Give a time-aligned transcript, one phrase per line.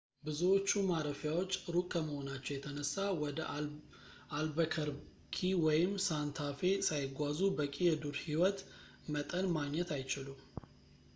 [0.27, 3.39] ብዙዎቹ ማረፊያዎች ሩቅ ከመሆናቸው የተነሳ ወደ
[4.37, 8.61] አልበከርኪ ወይም ሳንታ ፌ ሳይጓዙ በቂ የዱር ህይወት
[9.15, 10.41] መጠን ማግኘት አይችሉም